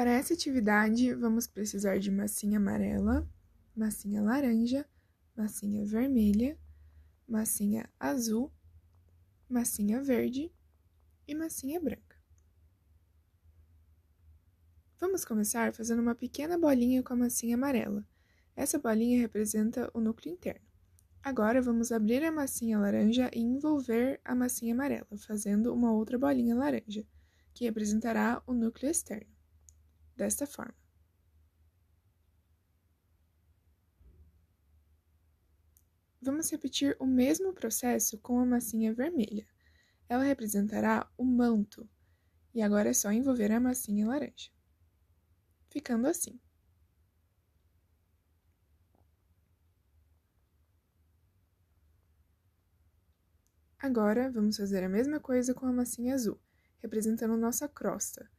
Para 0.00 0.12
essa 0.12 0.32
atividade, 0.32 1.12
vamos 1.12 1.46
precisar 1.46 1.98
de 1.98 2.10
massinha 2.10 2.56
amarela, 2.56 3.28
massinha 3.76 4.22
laranja, 4.22 4.88
massinha 5.36 5.84
vermelha, 5.84 6.58
massinha 7.28 7.86
azul, 8.00 8.50
massinha 9.46 10.02
verde 10.02 10.50
e 11.28 11.34
massinha 11.34 11.78
branca. 11.78 12.16
Vamos 14.98 15.22
começar 15.22 15.70
fazendo 15.74 16.00
uma 16.00 16.14
pequena 16.14 16.56
bolinha 16.56 17.02
com 17.02 17.12
a 17.12 17.16
massinha 17.16 17.54
amarela. 17.54 18.02
Essa 18.56 18.78
bolinha 18.78 19.20
representa 19.20 19.90
o 19.92 20.00
núcleo 20.00 20.32
interno. 20.32 20.66
Agora 21.22 21.60
vamos 21.60 21.92
abrir 21.92 22.24
a 22.24 22.32
massinha 22.32 22.78
laranja 22.78 23.30
e 23.34 23.40
envolver 23.40 24.18
a 24.24 24.34
massinha 24.34 24.72
amarela, 24.72 25.18
fazendo 25.18 25.74
uma 25.74 25.92
outra 25.92 26.18
bolinha 26.18 26.56
laranja, 26.56 27.06
que 27.52 27.66
representará 27.66 28.42
o 28.46 28.54
núcleo 28.54 28.90
externo. 28.90 29.39
Desta 30.20 30.46
forma. 30.46 30.74
Vamos 36.20 36.50
repetir 36.50 36.94
o 37.00 37.06
mesmo 37.06 37.54
processo 37.54 38.18
com 38.18 38.38
a 38.38 38.44
massinha 38.44 38.92
vermelha. 38.92 39.48
Ela 40.10 40.24
representará 40.24 41.10
o 41.16 41.24
manto, 41.24 41.88
e 42.52 42.60
agora 42.60 42.90
é 42.90 42.92
só 42.92 43.10
envolver 43.10 43.50
a 43.50 43.58
massinha 43.58 44.06
laranja. 44.06 44.50
Ficando 45.70 46.06
assim. 46.06 46.38
Agora, 53.78 54.30
vamos 54.30 54.58
fazer 54.58 54.84
a 54.84 54.88
mesma 54.90 55.18
coisa 55.18 55.54
com 55.54 55.64
a 55.64 55.72
massinha 55.72 56.14
azul, 56.14 56.38
representando 56.82 57.38
nossa 57.38 57.66
crosta. 57.66 58.30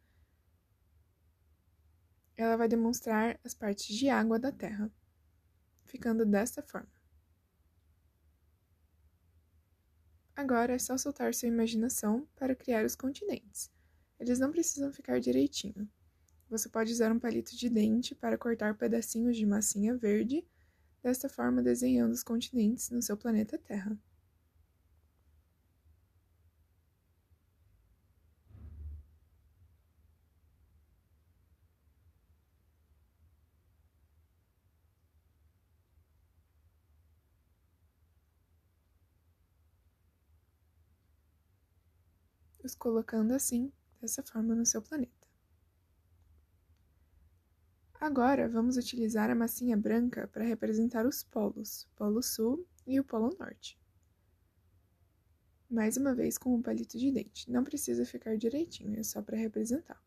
Ela 2.41 2.57
vai 2.57 2.67
demonstrar 2.67 3.39
as 3.43 3.53
partes 3.53 3.95
de 3.95 4.09
água 4.09 4.39
da 4.39 4.51
Terra, 4.51 4.91
ficando 5.85 6.25
desta 6.25 6.63
forma. 6.63 6.89
Agora 10.35 10.73
é 10.73 10.79
só 10.79 10.97
soltar 10.97 11.35
sua 11.35 11.49
imaginação 11.49 12.27
para 12.35 12.55
criar 12.55 12.83
os 12.83 12.95
continentes. 12.95 13.69
Eles 14.19 14.39
não 14.39 14.51
precisam 14.51 14.91
ficar 14.91 15.19
direitinho. 15.19 15.87
Você 16.49 16.67
pode 16.67 16.91
usar 16.91 17.11
um 17.11 17.19
palito 17.19 17.55
de 17.55 17.69
dente 17.69 18.15
para 18.15 18.39
cortar 18.39 18.75
pedacinhos 18.75 19.37
de 19.37 19.45
massinha 19.45 19.95
verde, 19.95 20.43
desta 21.03 21.29
forma 21.29 21.61
desenhando 21.61 22.13
os 22.13 22.23
continentes 22.23 22.89
no 22.89 23.03
seu 23.03 23.15
planeta 23.15 23.55
Terra. 23.55 23.95
Os 42.63 42.75
colocando 42.75 43.31
assim, 43.33 43.71
dessa 43.99 44.23
forma, 44.23 44.55
no 44.55 44.65
seu 44.65 44.81
planeta. 44.81 45.21
Agora, 47.99 48.49
vamos 48.49 48.77
utilizar 48.77 49.29
a 49.29 49.35
massinha 49.35 49.77
branca 49.77 50.27
para 50.27 50.43
representar 50.43 51.05
os 51.05 51.21
polos, 51.21 51.83
o 51.83 51.89
Polo 51.95 52.23
Sul 52.23 52.67
e 52.87 52.99
o 52.99 53.03
Polo 53.03 53.35
Norte. 53.39 53.79
Mais 55.69 55.97
uma 55.97 56.13
vez 56.13 56.37
com 56.37 56.53
um 56.55 56.61
palito 56.61 56.97
de 56.97 57.11
dente. 57.11 57.49
Não 57.49 57.63
precisa 57.63 58.03
ficar 58.03 58.35
direitinho, 58.35 58.99
é 58.99 59.03
só 59.03 59.21
para 59.21 59.37
representar. 59.37 60.01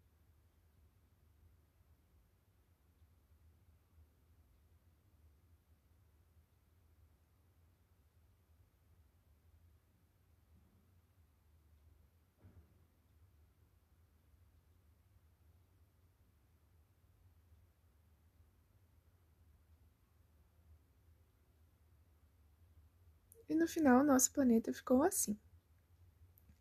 E 23.49 23.55
no 23.55 23.67
final, 23.67 24.03
nosso 24.03 24.33
planeta 24.33 24.73
ficou 24.73 25.03
assim. 25.03 25.39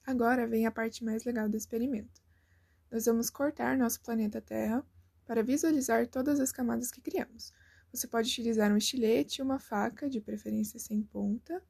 Agora 0.06 0.46
vem 0.48 0.66
a 0.66 0.72
parte 0.72 1.04
mais 1.04 1.24
legal 1.24 1.48
do 1.48 1.56
experimento. 1.56 2.22
Nós 2.92 3.06
vamos 3.06 3.30
cortar 3.30 3.78
nosso 3.78 4.02
planeta 4.02 4.42
Terra 4.42 4.86
para 5.26 5.42
visualizar 5.42 6.08
todas 6.08 6.40
as 6.40 6.52
camadas 6.52 6.92
que 6.92 7.02
criamos. 7.02 7.54
Você 7.92 8.08
pode 8.08 8.30
utilizar 8.30 8.72
um 8.72 8.78
estilete 8.78 9.40
e 9.40 9.44
uma 9.44 9.60
faca, 9.60 10.10
de 10.10 10.20
preferência 10.20 10.80
sem 10.80 11.02
ponta, 11.02 11.64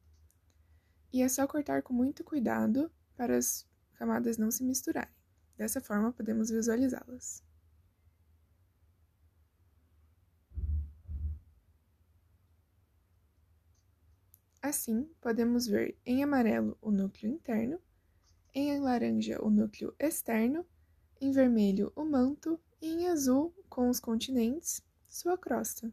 e 1.12 1.22
é 1.22 1.28
só 1.28 1.46
cortar 1.46 1.82
com 1.82 1.92
muito 1.92 2.24
cuidado 2.24 2.90
para 3.16 3.36
as 3.36 3.66
camadas 3.94 4.36
não 4.36 4.50
se 4.50 4.64
misturarem. 4.64 5.14
Dessa 5.56 5.80
forma, 5.80 6.12
podemos 6.12 6.50
visualizá-las. 6.50 7.42
Assim, 14.64 15.06
podemos 15.20 15.66
ver 15.66 15.94
em 16.06 16.24
amarelo 16.24 16.74
o 16.80 16.90
núcleo 16.90 17.30
interno, 17.30 17.78
em 18.54 18.80
laranja 18.80 19.38
o 19.44 19.50
núcleo 19.50 19.94
externo, 19.98 20.64
em 21.20 21.30
vermelho 21.30 21.92
o 21.94 22.02
manto 22.02 22.58
e 22.80 22.86
em 22.86 23.08
azul, 23.08 23.54
com 23.68 23.90
os 23.90 24.00
continentes, 24.00 24.82
sua 25.06 25.36
crosta. 25.36 25.92